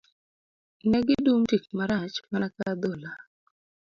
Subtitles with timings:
[0.89, 3.11] Ne gidum tik marach mana ka adhola